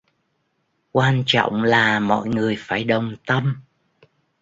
[0.91, 3.55] Quan trọng là mọi người phải đồng tâm